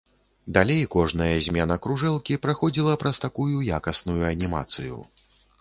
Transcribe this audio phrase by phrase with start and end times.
[0.55, 5.03] Далей кожная змена кружэлкі праходзіла праз такую якасную анімацыю.